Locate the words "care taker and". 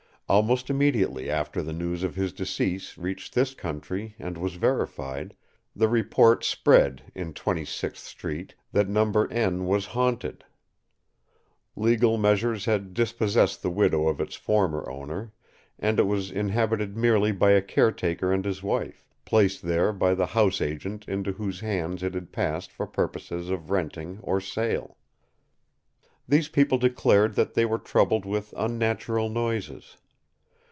17.61-18.45